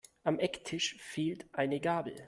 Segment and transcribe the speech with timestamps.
[0.23, 2.15] Am Ecktisch fehlt eine Gabel.